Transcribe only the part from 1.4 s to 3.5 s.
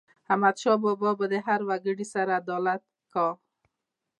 هر وګړي سره عدالت کاوه.